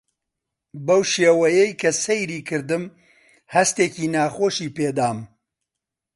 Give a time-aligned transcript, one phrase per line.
[0.85, 2.83] بەو شێوەیەی کە سەیری کردم
[3.53, 5.19] هەستێکی ناخۆشی پێ دام.